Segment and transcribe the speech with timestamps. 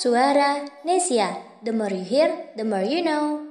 [0.00, 1.60] Suara Nesia.
[1.60, 3.44] The more you hear, the more you know.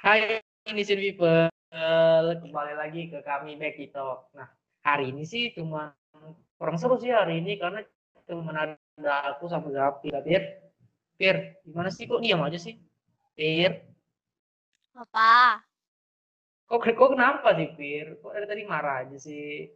[0.00, 0.40] Hai,
[0.72, 1.52] ini Sin People.
[2.40, 3.60] Kembali lagi ke kami
[3.92, 4.32] Talk.
[4.32, 4.48] Nah,
[4.80, 5.92] hari ini sih cuma
[6.56, 7.84] kurang seru sih hari ini karena
[8.26, 10.08] cuma ada aku sama Zapi.
[10.26, 10.42] Fir,
[11.18, 11.36] Fir,
[11.66, 12.74] gimana sih kok diam aja sih?
[13.36, 13.72] Fir,
[14.94, 15.60] Apa?
[16.68, 18.06] kok kok kenapa sih Fir?
[18.20, 19.68] Kok dari tadi marah aja sih?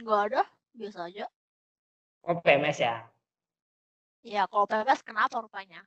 [0.00, 0.42] Enggak ada,
[0.78, 1.26] biasa aja.
[2.24, 2.94] Oh, PMS ya?
[4.24, 5.84] Ya, kalau PPS kenapa rupanya?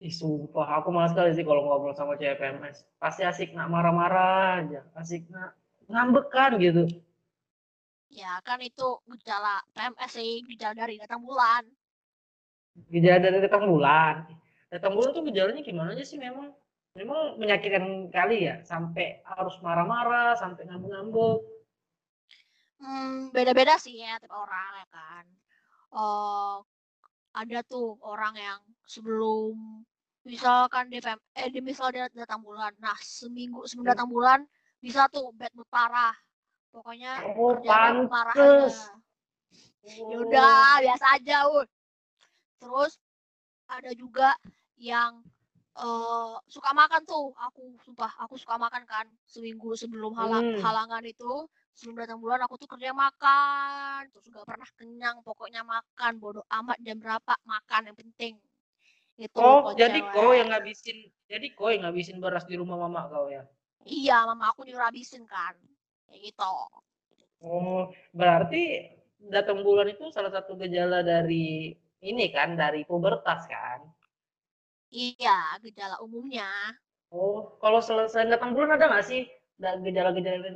[0.00, 2.84] Ih, sumpah, aku malas sekali sih kalau ngobrol sama cewek PMS.
[3.00, 5.56] Pasti asik nak marah-marah aja, asik nak
[5.88, 6.84] ngambekan gitu.
[8.10, 11.62] Ya, kan itu gejala PMS sih, gejala dari datang bulan.
[12.90, 14.26] Gejala dari datang bulan.
[14.70, 16.50] Datang bulan tuh gejalanya gimana aja sih memang?
[16.98, 21.38] Memang menyakitkan kali ya, sampai harus marah-marah, sampai ngambek-ngambek.
[22.82, 25.24] Hmm, beda-beda sih ya tiap orang ya kan.
[25.94, 26.56] Eh,
[27.30, 28.58] ada tuh orang yang
[28.90, 29.54] sebelum
[30.26, 32.74] misalkan PM, eh misal dia datang bulan.
[32.82, 33.92] Nah, seminggu sebelum Hmm.
[33.94, 34.40] datang bulan
[34.82, 36.16] bisa tuh bad mood parah.
[36.70, 38.74] Pokoknya Oh, pantes.
[38.78, 38.94] aja.
[40.06, 41.68] Yaudah, biasa aja, Wud.
[42.62, 42.92] Terus
[43.66, 44.34] ada juga
[44.78, 45.22] yang
[45.74, 47.32] eh suka makan tuh.
[47.50, 49.06] Aku sumpah, aku suka makan kan.
[49.26, 50.62] Seminggu sebelum halang- Hmm.
[50.62, 54.06] halangan itu, sebelum datang bulan aku tuh kerja makan.
[54.12, 56.18] Terus gak pernah kenyang, pokoknya makan.
[56.20, 58.34] Bodoh amat jam berapa makan yang penting.
[59.16, 60.12] Itu Oh, jadi cewek.
[60.12, 60.98] kau yang ngabisin,
[61.28, 63.44] jadi kau yang ngabisin beras di rumah mama kau ya?
[63.84, 65.56] Iya, mama aku nyuruh habisin kan.
[66.10, 66.52] Kayak gitu.
[67.40, 68.62] Oh, berarti
[69.34, 71.72] datang bulan itu salah satu gejala dari
[72.04, 73.80] ini kan, dari pubertas kan?
[74.90, 76.50] Iya, gejala umumnya.
[77.14, 79.22] Oh, kalau selesai datang bulan ada nggak sih
[79.86, 80.48] gejala-gejala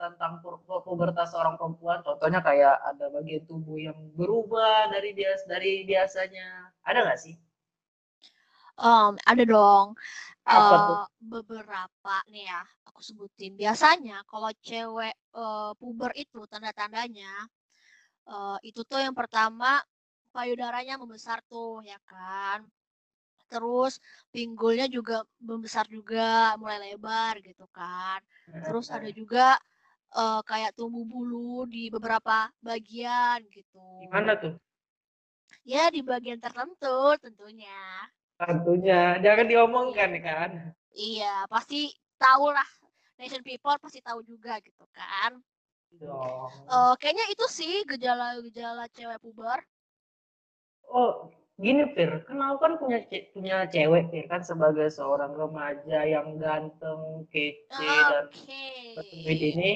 [0.00, 1.98] tentang pu- pu- pubertas seorang perempuan?
[2.06, 6.46] Contohnya kayak ada bagian tubuh yang berubah dari bias dari biasanya.
[6.88, 7.34] Ada nggak sih?
[8.78, 9.88] Em, ada dong.
[10.44, 10.96] Apa tuh?
[10.98, 13.52] Eh, beberapa nih ya aku sebutin.
[13.54, 17.32] Biasanya kalau cewek eh, puber itu tanda-tandanya
[18.28, 19.78] eh, itu tuh yang pertama
[20.34, 22.66] payudaranya membesar tuh ya kan.
[23.50, 24.00] Terus
[24.32, 28.18] pinggulnya juga membesar juga, mulai lebar gitu kan.
[28.64, 29.56] Terus ada juga
[30.16, 33.78] eh, kayak tumbuh bulu di beberapa bagian gitu.
[34.02, 34.54] Gimana tuh?
[35.72, 37.78] Ya di bagian tertentu tentunya.
[38.42, 40.50] Tentunya jangan diomongkan ya kan.
[40.92, 42.68] Iya, pasti tahu lah.
[43.18, 45.38] Nation people pasti tahu juga gitu kan.
[45.94, 46.50] Dong.
[46.66, 49.60] Eh, kayaknya itu sih gejala-gejala cewek puber.
[50.92, 56.36] Oh, gini Fir, aku kan punya ce- punya cewek Fir kan sebagai seorang remaja yang
[56.36, 58.64] ganteng, kece dan Oke.
[58.96, 59.70] bertubuh ini.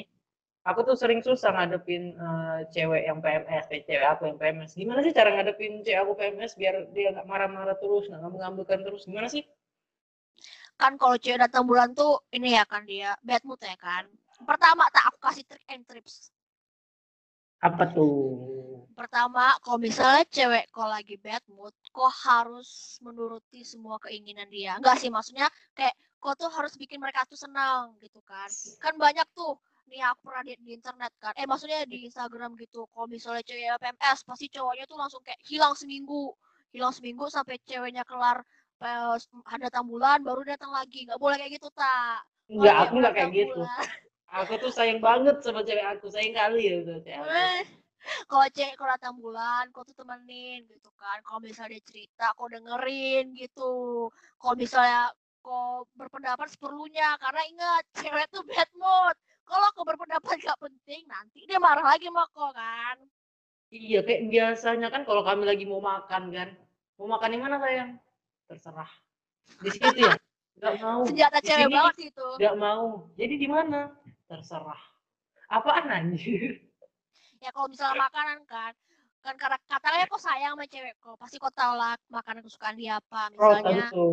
[0.67, 4.75] Aku tuh sering susah ngadepin eh, cewek yang PMS, eh, cewek aku yang PMS.
[4.75, 9.07] Gimana sih cara ngadepin cewek aku PMS biar dia nggak marah-marah terus, nggak ngambil-ngambilkan terus?
[9.07, 9.47] Gimana sih?
[10.75, 14.11] Kan kalau cewek datang bulan tuh ini ya kan dia bad mood ya kan.
[14.43, 16.35] Pertama tak aku kasih trick and tips.
[17.63, 18.37] Apa tuh?
[18.93, 24.77] Pertama, kalau misalnya cewek kok lagi bad mood, kok harus menuruti semua keinginan dia.
[24.77, 28.49] Enggak sih, maksudnya kayak kok tuh harus bikin mereka tuh senang gitu kan.
[28.81, 31.33] Kan banyak tuh nih aku pernah lihat di internet kan.
[31.39, 32.85] Eh maksudnya di Instagram gitu.
[32.91, 36.35] Kalau misalnya cewek PMS, pasti cowoknya tuh langsung kayak hilang seminggu.
[36.75, 38.43] Hilang seminggu sampai ceweknya kelar
[38.83, 39.17] eh,
[39.57, 41.07] datang bulan baru datang lagi.
[41.07, 42.21] Nggak boleh kayak gitu, tak.
[42.47, 43.61] Enggak, Kalau aku nggak kayak gitu.
[44.27, 47.23] Aku tuh sayang banget sama cewek aku, sayang kali ya.
[47.23, 47.63] Eh,
[48.27, 51.19] kalau cewek kalau datang bulan, kau tuh temenin gitu kan.
[51.23, 54.07] Kalau misalnya dia cerita, kau dengerin gitu.
[54.39, 59.15] Kalau misalnya kau berpendapat seperlunya, karena ingat cewek tuh bad mood.
[59.47, 62.99] Kalau kau berpendapat gak penting, nanti dia marah lagi sama kau kan.
[63.71, 66.49] Iya, kayak biasanya kan kalau kami lagi mau makan kan.
[66.99, 67.99] Mau makan di mana sayang?
[68.47, 68.91] Terserah.
[69.63, 70.15] Di situ ya?
[70.57, 71.01] Nggak mau.
[71.05, 72.27] Senjata cewek banget sih itu.
[72.39, 73.11] Nggak mau.
[73.15, 73.91] Jadi di mana?
[74.27, 74.81] Terserah.
[75.47, 76.63] Apaan anjir?
[77.39, 78.73] Ya kalau misalnya makanan kan,
[79.21, 82.97] kan karena katanya kau sayang sama cewek kau, pasti kau tahu lah makanan kesukaan dia
[82.97, 83.29] apa.
[83.37, 84.07] Oh, Misalnya, tentu.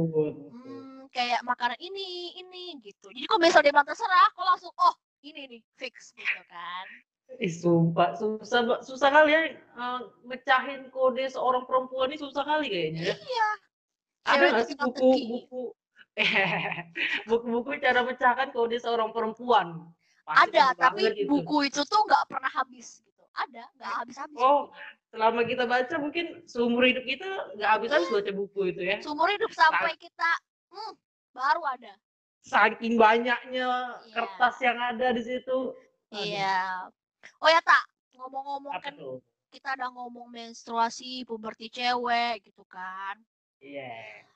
[0.53, 3.09] hmm, kayak makanan ini, ini gitu.
[3.11, 4.95] Jadi kalau misalnya dia bilang terserah, kau langsung, oh
[5.25, 6.87] ini nih, fix gitu kan.
[7.41, 13.11] Ih, sumpah, susah, susah kali ya eh, mecahin kode seorang perempuan ini susah kali kayaknya.
[13.11, 13.17] ya.
[13.17, 13.49] Iya.
[14.25, 15.63] Ada nggak sih buku-buku
[17.29, 19.89] buku-buku cara mencahkan kode seorang perempuan?
[20.25, 21.29] Pasti ada tentu tapi banget itu.
[21.29, 24.73] buku itu tuh nggak pernah habis gitu ada nggak habis habis Oh,
[25.13, 27.29] selama kita baca mungkin seumur hidup kita
[27.61, 30.31] nggak habis habis baca buku itu ya Seumur hidup sampai kita
[30.73, 30.93] hmm,
[31.37, 31.93] baru ada.
[32.45, 33.69] Saking banyaknya
[34.05, 34.13] Iya.
[34.13, 35.73] kertas yang ada di situ
[36.13, 36.87] Iya.
[37.41, 37.83] Oh ya tak
[38.15, 39.19] ngomong-ngomong kan tuh
[39.51, 43.15] kita udah ngomong menstruasi, puberti cewek gitu kan.
[43.63, 44.27] iya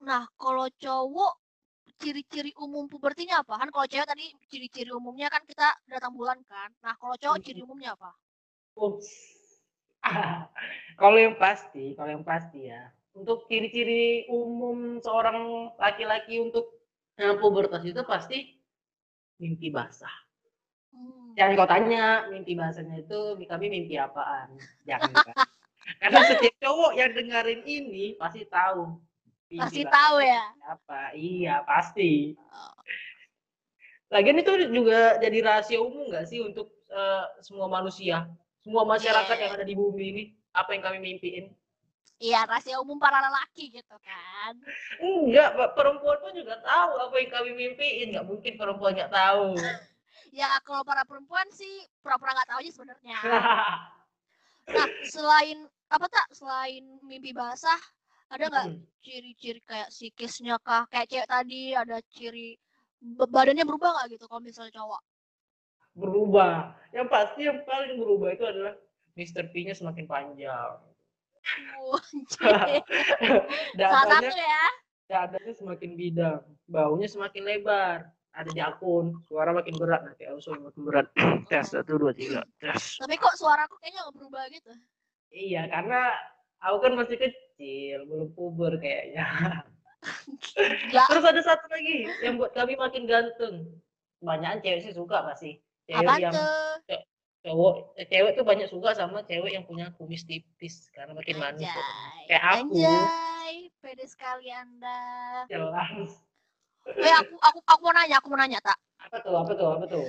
[0.00, 1.34] Nah, kalau cowok
[2.00, 3.58] ciri-ciri umum pubertinya apa?
[3.60, 6.70] Kan kalau cewek tadi ciri-ciri umumnya kan kita datang bulan kan.
[6.86, 8.14] Nah, kalau cowok ciri umumnya apa?
[8.78, 9.10] Ups.
[11.02, 16.79] kalau yang pasti kalau yang pasti ya untuk ciri-ciri umum seorang laki-laki untuk
[17.20, 18.56] eh, pubertas itu pasti
[19.36, 20.12] mimpi basah
[20.90, 21.38] Hmm.
[21.38, 24.58] Jangan kau tanya mimpi bahasanya itu kami mimpi apaan.
[24.82, 25.14] Jangan.
[26.02, 28.98] Karena setiap cowok yang dengerin ini pasti tahu.
[29.54, 30.42] Pasti tahu ya.
[30.66, 31.14] Apa?
[31.14, 32.34] Iya, pasti.
[32.38, 32.74] Oh.
[34.10, 38.26] Lagian itu juga jadi rahasia umum nggak sih untuk eh, semua manusia,
[38.62, 39.42] semua masyarakat Iya.
[39.46, 41.54] yang ada di bumi ini, apa yang kami mimpiin?
[42.20, 44.52] Iya, rahasia umum para lelaki gitu kan.
[45.00, 48.12] Enggak, perempuan pun juga tahu apa yang kami mimpiin.
[48.12, 49.56] Nggak mungkin perempuan nggak tahu.
[50.30, 53.18] Ya, kalau para perempuan sih pura-pura nggak tahu aja sebenarnya.
[54.70, 56.30] Nah, selain apa tak?
[56.30, 57.80] Selain mimpi basah,
[58.30, 58.78] ada nggak Hmm.
[59.02, 60.86] ciri-ciri kayak psikisnya kah?
[60.86, 62.54] Kayak cewek tadi ada ciri
[63.18, 65.02] ba- badannya berubah nggak gitu kalau misalnya cowok?
[65.90, 66.78] berubah.
[66.94, 68.78] Yang pasti yang paling berubah itu adalah
[69.18, 69.50] Mr.
[69.50, 70.78] P-nya semakin panjang.
[73.80, 74.64] Salah satu ya.
[75.10, 78.06] dadanya semakin bidang, baunya semakin lebar.
[78.30, 80.22] Ada jakun, suara makin berat nanti.
[80.30, 81.06] Aku suara makin berat.
[81.50, 82.46] tes satu dua tiga.
[82.62, 83.02] Tes.
[83.02, 84.72] Tapi kok suaraku kayaknya nggak berubah gitu.
[85.34, 86.14] Iya, karena
[86.62, 89.26] aku kan masih kecil, belum puber kayaknya.
[91.10, 93.66] Terus ada satu lagi yang buat kami makin ganteng.
[94.22, 95.58] Banyakan cewek sih suka pasti.
[95.90, 97.09] Cewek Apa yang tuh?
[97.40, 101.68] Cowok, eh, cewek tuh banyak suka sama cewek yang punya kumis tipis karena makin manis.
[101.68, 101.80] tuh.
[101.80, 102.24] Anjay.
[102.28, 102.74] Kayak aku.
[102.76, 103.54] Anjay.
[103.80, 105.00] Pede sekali Anda.
[105.48, 106.10] Jelas.
[106.96, 108.76] Eh aku aku aku mau nanya, aku mau nanya tak.
[109.00, 109.34] Apa tuh?
[109.40, 109.68] Apa tuh?
[109.80, 110.06] Apa tuh?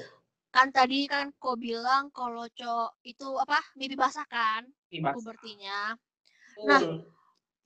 [0.52, 3.60] Kan tadi kan kau bilang kalau cowok itu apa?
[3.80, 5.16] Mimpi basah kan Timas.
[5.16, 5.96] pubertinya.
[6.68, 7.00] Nah.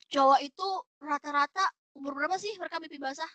[0.06, 0.67] Cowok itu
[1.01, 1.65] rata-rata
[1.97, 3.29] umur berapa sih mereka mimpi basah?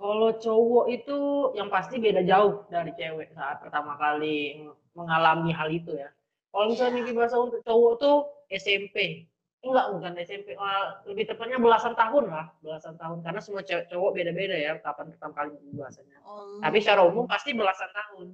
[0.00, 1.18] Kalau cowok itu
[1.60, 4.64] yang pasti beda jauh dari cewek saat pertama kali
[4.96, 6.08] mengalami hal itu ya.
[6.50, 8.16] Kalau misalnya mimpi basah untuk cowok tuh
[8.48, 9.28] SMP.
[9.60, 10.56] Enggak, bukan SMP.
[11.04, 12.48] Lebih tepatnya belasan tahun lah.
[12.64, 13.20] Belasan tahun.
[13.20, 16.18] Karena semua cewek cowok beda-beda ya kapan pertama kali mimpi basahnya.
[16.24, 16.56] Oh.
[16.64, 18.26] Tapi secara umum pasti belasan tahun.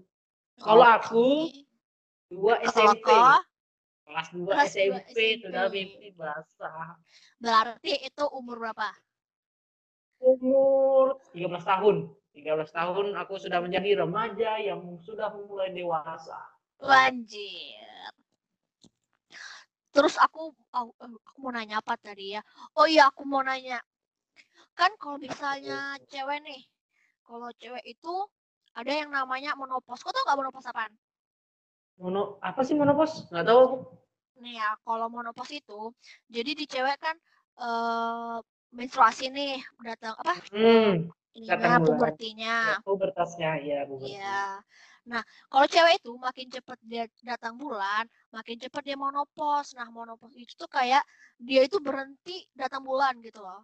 [0.62, 1.50] Kalau aku,
[2.26, 3.06] Dua SMP.
[3.06, 5.74] Kelas 2 Kelas dua SMP sudah SMP.
[5.82, 6.94] mimpi basah.
[7.42, 8.86] berarti itu umur berapa?
[10.20, 11.96] Umur 13 tahun.
[12.36, 16.36] 13 tahun aku sudah menjadi remaja yang sudah mulai dewasa.
[16.84, 18.12] Anjir.
[19.96, 20.92] Terus aku aku,
[21.40, 22.44] mau nanya apa tadi ya?
[22.76, 23.80] Oh iya, aku mau nanya.
[24.76, 26.60] Kan kalau misalnya cewek nih,
[27.24, 28.14] kalau cewek itu
[28.76, 30.04] ada yang namanya menopause.
[30.04, 30.92] Kau tau gak menopause apaan?
[31.96, 33.24] Mono apa sih monopos?
[33.32, 33.76] Nggak tahu aku.
[34.44, 35.96] Nih ya, kalau menopause itu,
[36.28, 37.16] jadi di cewek kan
[37.56, 38.36] eh
[38.74, 40.34] menstruasi nih, datang apa?
[40.50, 41.84] Hmm, Ininya bulan.
[41.84, 42.56] pubertinya.
[42.72, 44.08] ya, pubertasnya ya pubertas.
[44.16, 44.40] Iya.
[45.06, 49.76] Nah, kalau cewek itu makin cepat dia datang bulan, makin cepat dia monopause.
[49.78, 51.04] Nah, monopause itu tuh kayak
[51.38, 53.62] dia itu berhenti datang bulan gitu loh.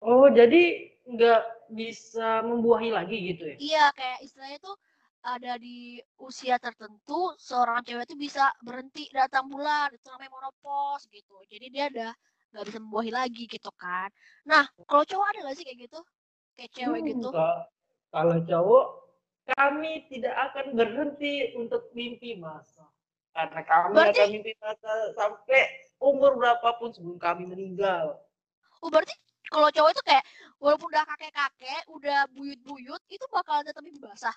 [0.00, 1.42] Oh, jadi nggak
[1.76, 3.56] bisa membuahi lagi gitu ya?
[3.60, 4.76] Iya, kayak istilahnya tuh
[5.20, 11.36] ada di usia tertentu seorang cewek itu bisa berhenti datang bulan, itu namanya monopause gitu.
[11.52, 12.12] Jadi dia udah
[12.50, 14.10] nggak bisa membuahi lagi gitu kan.
[14.42, 16.00] Nah, kalau cowok ada nggak sih kayak gitu?
[16.58, 17.28] Kayak cewek gitu?
[17.30, 17.58] Enggak.
[18.10, 18.86] Kalau cowok,
[19.54, 22.86] kami tidak akan berhenti untuk mimpi masa.
[23.30, 25.62] Karena kami Berarti- akan mimpi masa sampai
[26.02, 28.18] umur berapapun sebelum kami meninggal.
[28.82, 29.14] Oh, berarti
[29.46, 30.24] kalau cowok itu kayak
[30.58, 34.34] walaupun udah kakek-kakek, udah buyut-buyut, itu bakal tetap mimpi basah.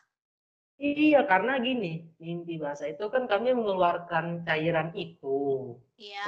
[0.78, 6.24] Iya, karena gini, mimpi basah itu kan kami mengeluarkan cairan itu, Iya.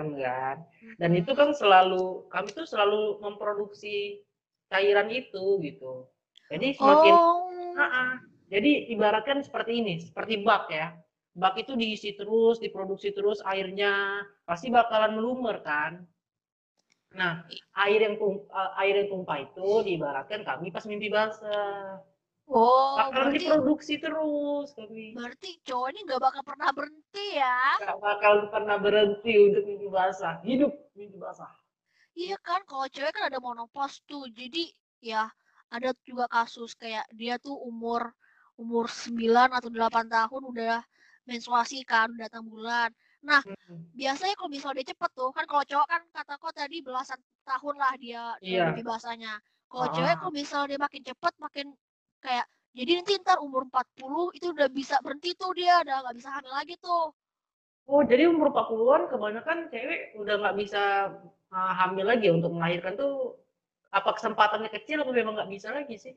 [0.00, 0.56] Sperm kan.
[0.96, 4.24] Dan itu kan selalu, kami tuh selalu memproduksi
[4.72, 6.08] cairan itu gitu.
[6.48, 7.52] Jadi semakin, Oh.
[7.78, 8.10] Ah, ah.
[8.50, 10.96] jadi ibaratkan seperti ini, seperti bak ya.
[11.30, 16.02] Bak itu diisi terus, diproduksi terus airnya, pasti bakalan melumer kan.
[17.14, 17.46] Nah,
[17.86, 22.02] air yang tum- eh, air yang tumpah itu diibaratkan kami pas mimpi basah.
[22.50, 25.14] Oh, Bakalan berarti diproduksi terus kami.
[25.14, 27.58] berarti cowok ini nggak bakal pernah berhenti ya?
[27.78, 30.42] Gak bakal pernah berhenti untuk mimpi basah.
[30.42, 31.46] Hidup mimpi basah.
[32.12, 34.26] Iya kan, kalau cewek kan ada monopause tuh.
[34.34, 34.66] Jadi
[34.98, 35.30] ya
[35.70, 38.10] ada juga kasus kayak dia tuh umur
[38.58, 39.14] umur 9
[39.54, 40.82] atau 8 tahun udah
[41.24, 42.90] menstruasi kan, udah datang bulan.
[43.22, 43.86] Nah, Hmm.
[43.94, 47.74] biasanya kalau misalnya dia cepet tuh, kan kalau cowok kan kata kok tadi belasan tahun
[47.78, 48.74] lah dia dia Iya.
[48.74, 49.38] lebih bahasanya.
[49.70, 50.18] Kalau cewek Ah.
[50.18, 51.66] kalau misalnya dia makin cepet makin
[52.20, 56.30] kayak jadi nanti ntar umur 40 itu udah bisa berhenti tuh dia udah nggak bisa
[56.30, 57.10] hamil lagi tuh.
[57.90, 61.10] Oh, jadi umur 40-an kebanyakan cewek udah nggak bisa
[61.50, 63.34] uh, hamil lagi ya untuk melahirkan tuh
[63.90, 66.14] apa kesempatannya kecil apa memang nggak bisa lagi sih?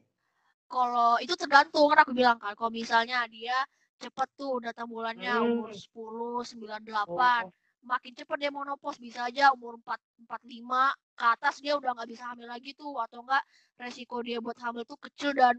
[0.70, 3.58] Kalau itu tergantung kan aku bilang kan, kalau misalnya dia
[3.98, 6.46] cepet tuh datang bulannya umur Hmm.
[6.46, 7.50] 10, 9, 8, Oh,
[7.84, 9.98] makin cepet dia menopause bisa aja umur 4,
[10.30, 13.44] 45 ke atas dia udah nggak bisa hamil lagi tuh atau enggak
[13.82, 15.58] resiko dia buat hamil tuh kecil dan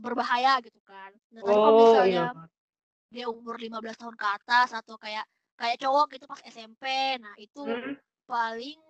[0.00, 1.12] berbahaya gitu kan.
[1.36, 2.46] Nah, tapi kalau oh misalnya iya.
[3.12, 5.28] dia umur 15 tahun ke atas atau kayak
[5.60, 6.84] kayak cowok gitu pas SMP,
[7.20, 7.94] nah itu Hmm.
[8.24, 8.80] paling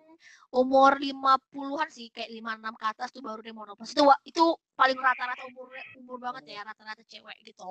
[0.53, 3.91] umur 50-an sih kayak 56 ke atas tuh baru dia menopause.
[3.91, 4.43] Itu itu
[4.79, 5.67] paling rata-rata umur
[5.99, 7.67] umur banget ya rata-rata cewek gitu.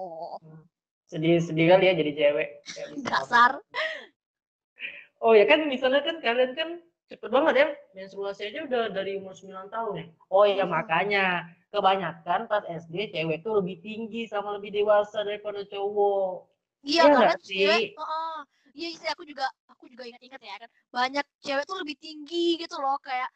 [1.08, 2.48] Sedih sedih kali ya jadi cewek.
[3.08, 3.62] Dasar.
[5.22, 6.68] Oh ya kan misalnya kan kalian kan
[7.06, 10.06] cepet banget ya menstruasi aja udah dari umur 9 tahun ya.
[10.28, 10.74] Oh iya Hmm.
[10.74, 11.24] makanya
[11.72, 16.46] kebanyakan pas SD cewek tuh lebih tinggi sama lebih dewasa daripada cowok.
[16.84, 17.96] Iya Iya karena sih?
[17.98, 18.36] heeh.
[18.72, 20.70] Iya sih aku juga aku juga ingat-ingat ya kan.
[20.92, 23.28] Banyak cewek tuh lebih tinggi gitu loh kayak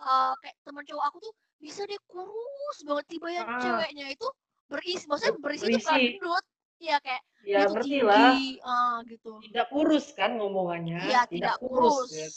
[0.00, 3.60] eh, kayak teman cowok aku tuh bisa dia kurus banget tiba yang Ah.
[3.60, 4.26] ceweknya itu
[4.70, 6.12] berisi maksudnya Ber- berisi tuh bukan berisi.
[6.16, 6.44] gendut.
[6.80, 8.34] Iya kayak Ya dia tuh ngerti tinggi lah.
[8.64, 9.32] ah, gitu.
[9.44, 11.00] Tidak kurus kan ngomongannya.
[11.08, 12.12] Iya tidak kurus.
[12.12, 12.28] ya.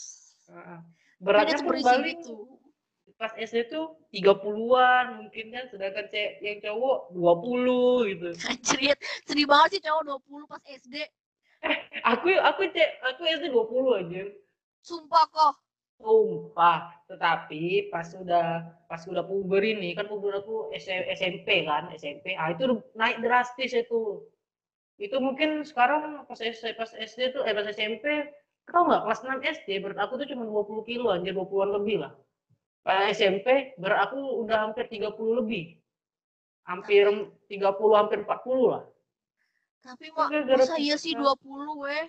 [0.56, 0.80] Heeh.
[0.84, 2.18] Tapi dia Beratnya pun berisi paling
[3.14, 8.28] pas SD tuh 30-an mungkin kan sedangkan cewek yang cowok 20 gitu.
[8.50, 10.96] Anjir, sedih banget sih cowok 20 pas SD.
[12.04, 14.22] Aku aku cek aku SD 20 aja.
[14.84, 15.54] Sumpah kok.
[15.96, 22.34] Sumpah, tetapi pas sudah pas sudah puber ini kan puber aku SMP kan, SMP.
[22.34, 24.26] Ah itu naik drastis itu.
[24.98, 28.26] Itu mungkin sekarang pas SD, pas SD tuh eh pas SMP
[28.68, 32.12] tau nggak kelas 6 SD berat aku tuh cuma 20 kilo anjir 20-an lebih lah.
[32.84, 35.80] SMP aku udah hampir 30 lebih.
[36.68, 37.08] Hampir
[37.48, 38.84] 30 hampir 40 lah.
[39.84, 41.36] Tapi mak masa iya sih puber.
[41.76, 42.04] 20 weh.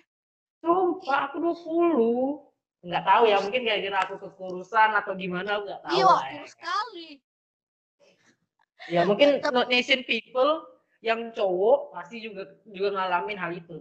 [0.60, 2.88] Sumpah aku 20.
[2.88, 6.44] Nggak tahu ya mungkin gara-gara aku kekurusan atau gimana aku nggak tahu Iya waktu ya.
[6.48, 7.08] sekali.
[8.92, 9.28] Ya mungkin.
[9.40, 10.64] North Nation people
[11.04, 13.76] yang cowok pasti juga juga ngalamin hal itu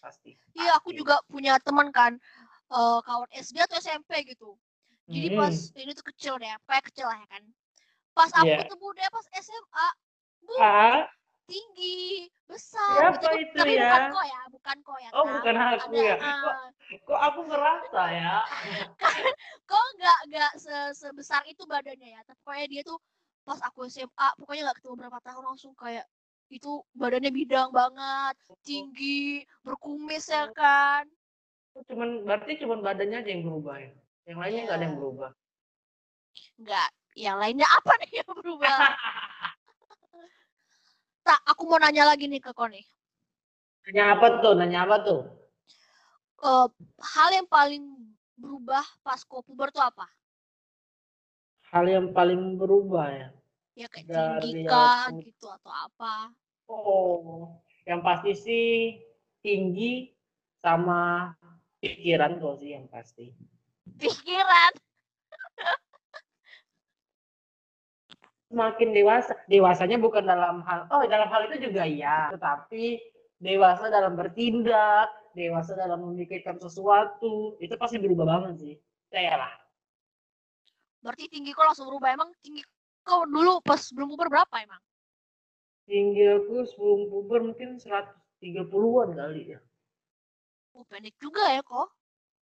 [0.00, 0.36] pasti.
[0.52, 2.20] Iya, aku juga punya teman kan
[2.68, 4.60] eh, kawan SD atau SMP gitu.
[5.08, 5.38] Jadi Hmm.
[5.40, 7.42] pas ini tuh kecil deh, kayak kecil lah ya kan.
[8.12, 8.58] Pas aku Iya.
[8.60, 9.88] ketemu dia pas SMA,
[10.44, 11.00] bu, Ah,
[11.48, 13.36] tinggi, besar Siapa gitu.
[13.40, 13.88] itu Tapi ya?
[13.88, 15.10] bukan kok ya, bukan kok ya.
[15.16, 15.32] oh Kak.
[15.40, 16.16] bukan aku Ada, ya.
[16.44, 16.54] Kok,
[17.08, 18.34] kok aku ngerasa ya?
[19.70, 22.20] kok nggak nggak se- sebesar itu badannya ya.
[22.28, 22.98] Tapi pokoknya dia tuh
[23.48, 26.04] pas aku SMA, pokoknya nggak ketemu berapa tahun langsung kayak
[26.52, 31.08] itu badannya bidang banget, tinggi, berkumis ya kan.
[31.88, 33.92] Cuman berarti cuman badannya aja yang berubah ya.
[34.28, 35.30] Yang lainnya nggak ada yang berubah.
[36.60, 38.78] Enggak, yang lainnya apa nih yang berubah?
[41.28, 42.80] Tak, aku mau nanya lagi nih ke Koni.
[43.84, 44.56] Nanya apa tuh?
[44.56, 45.20] Nanya apa tuh?
[46.40, 46.66] Eh,
[47.04, 47.84] hal yang paling
[48.32, 50.08] berubah pas kau puber tuh apa?
[51.68, 53.28] Hal yang paling berubah ya.
[53.76, 56.32] Ya kayak tinggi kah aku- gitu atau apa?
[56.64, 58.68] Oh, yang pasti sih
[59.44, 60.16] tinggi
[60.64, 61.36] sama
[61.84, 63.36] pikiran kok sih yang pasti.
[63.98, 64.72] Pikiran.
[68.48, 72.96] Semakin dewasa, dewasanya bukan dalam hal, oh dalam hal itu juga iya, tetapi
[73.36, 78.74] dewasa dalam bertindak, dewasa dalam memikirkan sesuatu, itu pasti berubah banget sih.
[79.12, 79.52] Saya lah.
[81.04, 82.16] Berarti tinggi kau langsung berubah.
[82.16, 82.64] Emang tinggi
[83.04, 84.82] kau dulu pas belum puber berapa emang?
[85.88, 89.60] Tinggi aku sebelum puber mungkin 130-an kali ya.
[90.76, 91.97] Oh, pendek juga ya kok.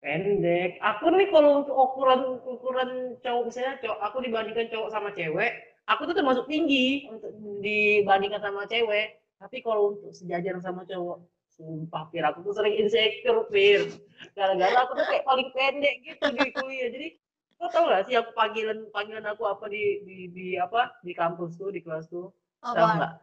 [0.03, 0.83] Pendek.
[0.83, 5.51] Aku nih kalau untuk ukuran ukuran cowok misalnya cowok aku dibandingkan cowok sama cewek,
[5.87, 7.31] aku tuh termasuk tinggi untuk
[7.63, 9.15] dibandingkan sama cewek.
[9.39, 11.23] Tapi kalau untuk sejajar sama cowok,
[11.55, 13.95] sumpah Pir, aku tuh sering insecure Pir.
[14.35, 16.91] Gara-gara aku tuh kayak paling pendek gitu di kuliah.
[16.91, 17.07] Jadi
[17.55, 21.55] kau tau gak sih aku panggilan panggilan aku apa di di, di apa di kampus
[21.55, 22.27] tuh di kelas tuh?
[22.59, 23.13] Nggak?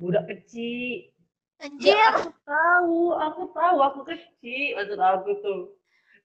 [0.00, 1.12] Budak kecil.
[1.60, 1.92] Anjir.
[1.92, 5.62] Ya, aku tahu, aku tahu aku kecil maksud aku tuh.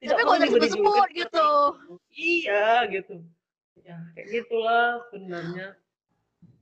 [0.02, 1.48] Tapi perlu kok udah diberi sebut-sebut julukan gitu.
[2.10, 3.16] Iya, gitu.
[3.86, 5.68] Ya, kayak gitulah sebenarnya.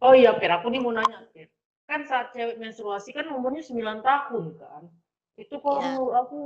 [0.03, 1.47] Oh iya, Pir, aku nih mau nanya, Pir.
[1.87, 4.83] Kan saat cewek menstruasi kan umurnya 9 tahun kan.
[5.39, 5.87] Itu kalau Iya.
[5.95, 6.39] menurut aku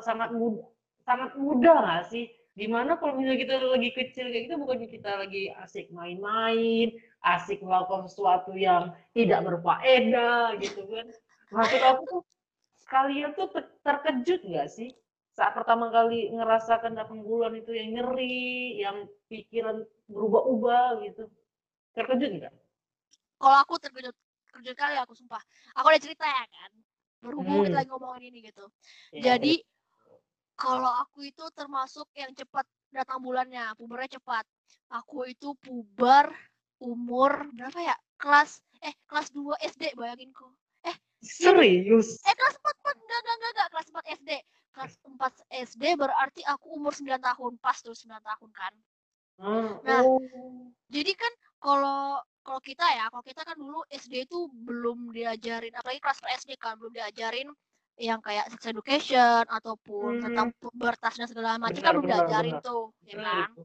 [0.00, 0.64] sangat muda,
[1.04, 2.32] sangat muda nggak sih?
[2.54, 7.60] Di mana kalau misalnya kita lagi kecil kayak gitu bukannya kita lagi asik main-main, asik
[7.60, 11.06] melakukan sesuatu yang tidak berfaedah gitu kan.
[11.50, 12.22] Maksud aku tuh
[12.86, 14.94] kalian tuh ter- terkejut nggak sih
[15.34, 21.26] saat pertama kali ngerasakan datang bulan itu yang nyeri, yang pikiran berubah-ubah gitu?
[21.98, 22.54] Terkejut nggak?
[23.42, 24.14] Kalau aku terkejut
[24.46, 25.42] terkejut kali aku sumpah.
[25.74, 26.70] Aku udah cerita ya kan.
[27.18, 27.80] Berhubung kita Hmm.
[27.82, 28.64] lagi ngomongin ini gitu.
[29.10, 29.58] Ya, Jadi
[30.54, 32.62] kalau aku itu termasuk yang cepat
[32.94, 34.46] datang bulannya, pubernya cepat.
[34.94, 36.30] Aku itu puber
[36.78, 37.96] umur berapa ya?
[38.22, 40.54] Kelas eh kelas 2 SD bayangin kok.
[41.24, 42.20] serius.
[42.28, 43.68] Eh kelas 4, 4 enggak enggak enggak, enggak.
[43.72, 44.30] kelas 4 SD.
[44.74, 45.34] Kelas 4
[45.70, 48.72] SD berarti aku umur 9 tahun, pas tuh 9 tahun kan.
[49.38, 50.70] Ah, Nah, oh.
[50.90, 56.02] Jadi kan kalau kalau kita ya, kalau kita kan dulu SD itu belum diajarin, apalagi
[56.02, 57.48] kelas SD kan belum diajarin
[57.94, 60.22] yang kayak sex education ataupun Hmm.
[60.28, 62.66] tentang pubertas dan segala macam kan belum diajarin benar.
[62.66, 63.50] tuh, ya kan?
[63.54, 63.62] itu.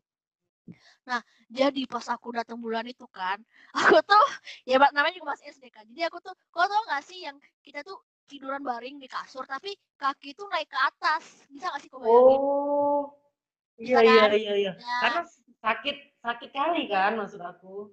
[1.49, 3.41] Jadi pas aku datang bulan itu kan,
[3.97, 4.25] aku tuh
[4.69, 5.83] ya namanya juga masih SD kan.
[5.89, 7.97] Jadi aku tuh, kau tau gak sih yang kita tuh
[8.29, 12.39] tiduran baring di kasur tapi kaki tuh naik ke atas, bisa gak sih kau bayangin?
[12.39, 13.03] Oh.
[13.79, 14.29] Iya, Bisa iya, kan?
[14.37, 14.73] iya, iya.
[14.77, 14.97] Ya.
[15.01, 15.21] Karena
[15.59, 17.89] sakit sakit kali kan maksud aku.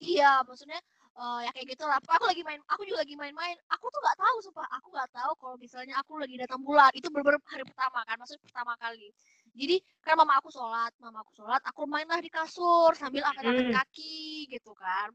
[0.00, 0.80] Iya, maksudnya
[1.16, 2.00] eh, ya kayak gitu lah.
[2.00, 3.56] Aku lagi main, aku juga lagi main-main.
[3.72, 4.68] Aku tuh nggak tahu, sumpah.
[4.80, 6.88] Aku nggak tahu kalau misalnya aku lagi datang bulan.
[6.92, 9.08] Itu bener-bener hari pertama kan, maksudnya pertama kali.
[9.56, 13.76] Jadi kan mama aku sholat, mama aku sholat, aku mainlah di kasur sambil angkat-angkat Hmm.
[13.80, 15.08] kaki gitu kan.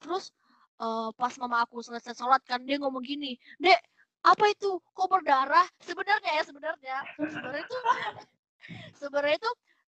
[0.00, 0.28] Terus
[0.76, 3.80] eh, pas mama aku selesai sholat kan dia ngomong gini, dek
[4.22, 5.66] apa itu kok berdarah?
[5.82, 7.76] Sebenarnya ya sebenarnya, sebenarnya itu
[9.00, 9.50] sebenarnya itu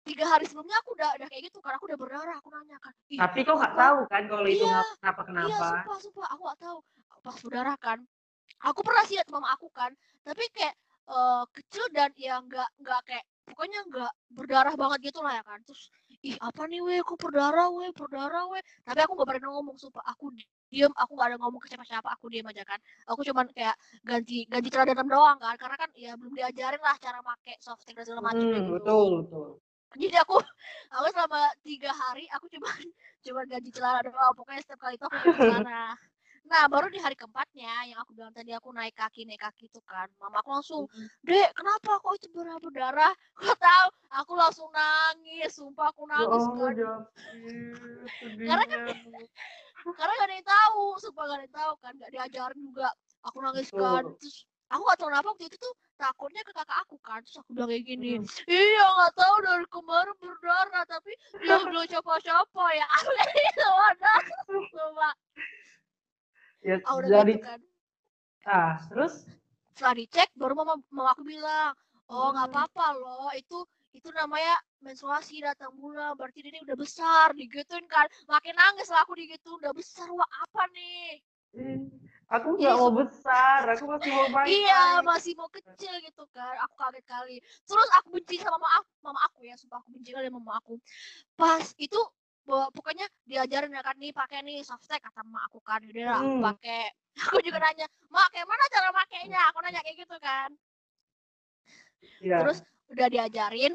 [0.08, 2.36] tiga hari sebelumnya aku udah udah kayak gitu kan, aku udah berdarah.
[2.40, 5.22] Aku nanya kan, "Ih, Tapi kok nggak apa?" tahu kan kalau itu Iya, ngap- kenapa
[5.22, 5.66] Iya, kenapa.
[5.68, 6.78] sumpah, sumpah, aku gak tahu.
[7.24, 7.98] Pas berdarah kan,
[8.64, 9.92] aku pernah sih lihat mama aku kan,
[10.24, 10.76] tapi kayak
[11.08, 15.60] eh, kecil dan ya nggak nggak kayak pokoknya nggak berdarah banget gitu lah ya kan.
[15.64, 15.88] Terus
[16.24, 18.64] ih apa nih weh, kok berdarah weh, berdarah weh.
[18.84, 20.04] Tapi aku nggak berani ngomong sumpah.
[20.12, 20.32] Aku
[20.74, 22.08] diem, aku nggak ada ngomong ke siapa-siapa.
[22.16, 22.80] Aku diem aja kan.
[23.12, 23.76] Aku cuman kayak
[24.10, 27.84] ganti ganti celana dalam doang kan, karena kan ya belum diajarin lah cara pakai soft
[27.88, 29.48] dan segala macam Hmm, gitu betul, betul.
[29.98, 30.36] jadi aku
[30.96, 32.70] aku selama tiga hari aku cuma
[33.26, 35.96] cuma ganti celana doang pokoknya setiap kali itu aku ganti celana
[36.48, 39.80] nah baru di hari keempatnya yang aku bilang tadi aku naik kaki naik kaki itu
[39.84, 40.84] kan mama aku langsung
[41.28, 46.46] dek kenapa kok itu berdarah berdarah kau tahu aku langsung nangis sumpah aku Ya nangis
[46.48, 47.08] Allah, kan David,
[48.48, 49.28] Karena kan-.
[49.86, 52.90] Karena gak ada yang tahu sumpah gak ada yang tahu kan gak diajarin juga.
[53.26, 54.38] Aku nangis kan terus
[54.68, 57.70] aku gak tahu kenapa waktu itu tuh takutnya ke kakak aku kan terus aku bilang
[57.72, 58.28] kayak gini Hmm.
[58.46, 61.12] iya nggak tahu dari kemarin berdarah tapi
[61.42, 62.86] dia udah siapa-siapa ya?
[63.00, 64.14] Aku kayak gitu ada
[64.70, 65.14] sumpah.
[66.66, 67.60] Ya, ah udah jadi gitu kan.
[68.46, 69.14] Ah terus?
[69.74, 71.74] Setelah dicek baru mama mama aku bilang
[72.08, 72.54] oh nggak Hmm.
[72.54, 73.58] apa-apa loh itu
[73.98, 74.56] itu namanya
[74.86, 79.74] menstruasi datang bulan berarti dia udah besar digituin kan makin nangis lah aku digituin udah
[79.74, 81.18] besar wah apa nih
[81.58, 81.82] ih,
[82.30, 84.46] aku Iya, nggak mau besar, aku masih mau main.
[84.62, 86.54] Iya, masih mau kecil gitu kan.
[86.68, 87.38] Aku kaget kali.
[87.66, 90.54] Terus aku benci sama mama aku, mama aku ya, sumpah aku benci kali sama mama
[90.62, 90.78] aku.
[91.34, 91.98] Pas itu
[92.46, 95.82] pokoknya diajarin ya kan nih pakai nih softtek kata mama aku kan.
[95.82, 96.46] Udah lah, aku Hmm.
[96.46, 96.84] pakai.
[97.34, 100.54] Aku juga nanya, "Mak, kayak mana cara pakainya?" Aku nanya kayak gitu kan.
[102.22, 102.38] Iya.
[102.46, 102.60] Terus
[102.94, 103.74] udah diajarin.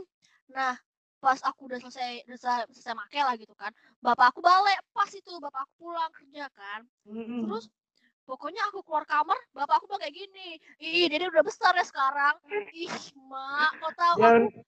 [0.53, 0.77] Nah,
[1.23, 3.71] pas aku udah selesai udah selesai, selesai make lah gitu kan.
[4.03, 6.81] Bapak aku balik pas itu, bapak aku pulang kerja kan.
[7.09, 7.47] Mm-mm.
[7.47, 7.71] Terus
[8.27, 12.37] pokoknya aku keluar kamar, bapak aku kayak gini, ih dia udah besar ya sekarang.
[12.75, 12.93] Ih
[13.31, 14.61] mak, kau tahu jangan aku,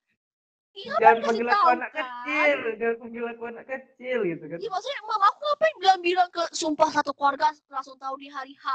[0.75, 2.03] iya jangan panggil aku anak kan.
[2.07, 4.57] kecil, jangan panggil aku anak kecil gitu kan.
[4.63, 8.65] Iya maksudnya mama aku ngapain bilang-bilang ke sumpah satu keluarga langsung tahu di hari H.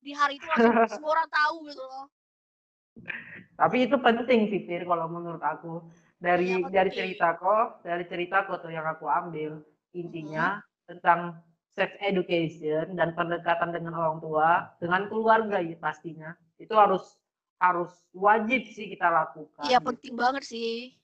[0.00, 2.06] Di hari itu langsung semua orang tahu gitu loh.
[3.56, 5.84] Tapi itu penting sih, Fir, kalau menurut aku.
[6.16, 6.96] Dari Iya, dari penting.
[7.12, 9.60] cerita kok, dari cerita kok tuh yang aku ambil,
[9.92, 11.36] intinya tentang
[11.76, 16.32] sex education dan pendekatan dengan orang tua, dengan keluarga ya pastinya.
[16.56, 17.20] Itu harus
[17.60, 19.64] harus wajib sih kita lakukan.
[19.64, 19.88] Iya gitu.
[19.92, 20.96] penting banget sih.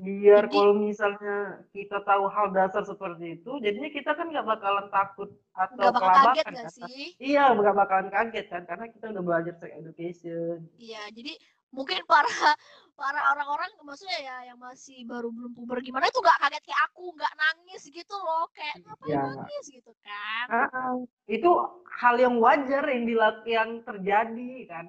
[0.00, 1.36] Biar Jadi- kalau misalnya
[1.76, 6.08] kita tahu hal dasar seperti itu, jadinya kita kan nggak bakalan takut atau Gak bakal
[6.08, 6.72] kaget gak kan.
[6.72, 7.06] sih?
[7.20, 10.64] Iya, nggak bakalan kaget kan, karena kita udah belajar sex education.
[10.80, 11.36] Iya jadi
[11.70, 12.26] mungkin para
[13.00, 17.04] para orang-orang maksudnya ya yang masih baru belum puber gimana itu nggak kaget kayak aku
[17.14, 19.22] nggak nangis gitu loh kayak ngapain Ya.
[19.24, 21.50] nangis gitu kan Ah, itu
[21.96, 24.86] hal yang wajar yang dilak yang terjadi kan.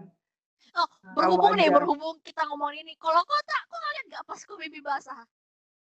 [0.73, 1.77] Oh, berhubung nih wajar.
[1.79, 5.21] berhubung kita ngomongin ini kalau kau tak kau ngeliat nggak pas kau mimpi basah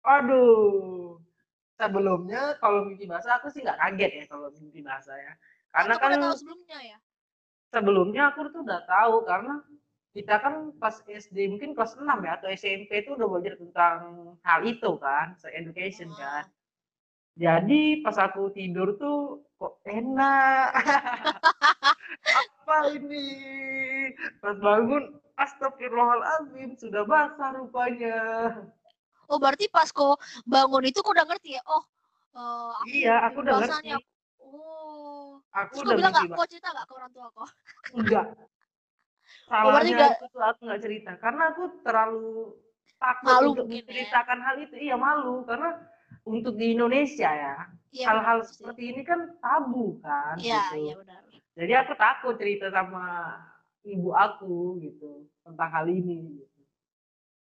[0.04, 1.18] Aduh.
[1.74, 5.32] Sebelumnya kalau mimpi basah aku sih nggak kaget ya kalau mimpi basah ya.
[5.70, 6.98] Karena Atau kan tahu sebelumnya ya
[7.68, 9.60] sebelumnya aku tuh udah tahu karena
[10.10, 13.98] kita kan pas SD mungkin kelas 6 ya atau SMP itu udah belajar tentang
[14.42, 16.48] hal itu kan, sex education kan.
[17.38, 20.74] Jadi pas aku tidur tuh kok enak.
[22.68, 23.24] apa ini
[24.42, 28.18] pas bangun astagfirullahaladzim sudah basah rupanya
[29.24, 31.62] Oh berarti pas kok bangun itu kok udah ngerti ya?
[31.64, 31.80] Oh,
[32.74, 34.16] aku iya aku udah ngerti aku-
[34.48, 36.38] Oh, aku terus udah bilang ngerti nggak?
[36.40, 37.48] Kau cerita nggak ke orang tua kok?
[37.94, 38.57] enggak Oh,
[39.48, 42.54] salahnya itu aku nggak cerita karena aku terlalu
[42.98, 43.84] takut Malu untuk mungkin ya.
[43.84, 45.70] menceritakan hal itu iya malu karena
[46.24, 47.56] untuk di Indonesia ya
[47.88, 48.60] Iya, hal-hal sih.
[48.60, 50.76] seperti ini kan tabu kan Iya, gitu.
[50.76, 51.20] iya benar.
[51.56, 53.04] jadi aku takut cerita sama
[53.82, 56.60] ibu aku gitu tentang hal ini gitu.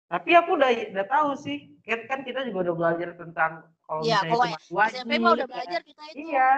[0.07, 4.23] tapi aku udah udah tahu sih kan kan kita juga udah belajar tentang kalau Iya,
[4.23, 5.51] misalnya kalau masih wajib SMP mah udah ya.
[5.51, 6.17] belajar kita itu.
[6.31, 6.51] iya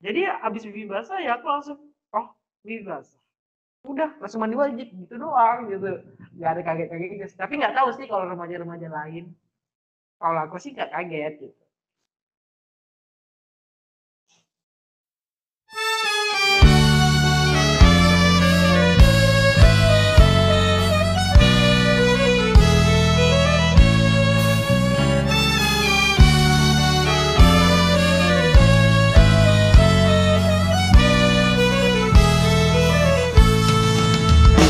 [0.00, 1.78] jadi abis bibi basah ya aku langsung
[2.14, 2.26] oh
[2.62, 3.18] bibi basah
[3.84, 6.04] udah langsung mandi wajib gitu doang gitu.
[6.36, 7.26] Nggak ada kaget-kagetnya.
[7.36, 9.32] Tapi nggak tahu sih kalau remaja-remaja lain.
[10.20, 11.59] Kalau aku sih nggak kaget gitu